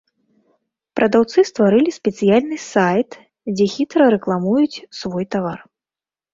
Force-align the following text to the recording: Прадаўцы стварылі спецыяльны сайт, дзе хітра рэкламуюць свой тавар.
Прадаўцы 0.99 1.43
стварылі 1.49 1.91
спецыяльны 1.99 2.57
сайт, 2.71 3.09
дзе 3.55 3.65
хітра 3.77 4.03
рэкламуюць 4.17 4.83
свой 5.05 5.33
тавар. 5.37 5.59